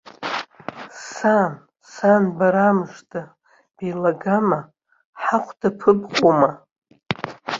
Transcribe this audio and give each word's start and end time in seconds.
Сан, 1.09 1.51
сан 1.93 2.23
барамыжда, 2.37 3.21
беилагама, 3.75 4.59
ҳахәда 5.23 5.69
ԥыбҟома?! 5.79 6.51